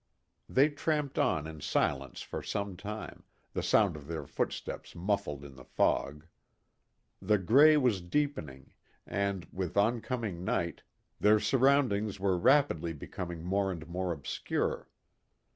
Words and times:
They 0.49 0.69
tramped 0.69 1.19
on 1.19 1.45
in 1.45 1.61
silence 1.61 2.21
for 2.23 2.41
some 2.41 2.75
time, 2.75 3.23
the 3.53 3.61
sound 3.61 3.95
of 3.95 4.07
their 4.07 4.25
footsteps 4.25 4.95
muffled 4.95 5.45
in 5.45 5.53
the 5.53 5.63
fog. 5.63 6.25
The 7.21 7.37
gray 7.37 7.77
was 7.77 8.01
deepening, 8.01 8.73
and, 9.05 9.47
with 9.51 9.77
oncoming 9.77 10.43
night, 10.43 10.81
their 11.19 11.39
surroundings 11.39 12.19
were 12.19 12.35
rapidly 12.39 12.93
becoming 12.93 13.43
more 13.43 13.71
and 13.71 13.87
more 13.87 14.11
obscure. 14.11 14.89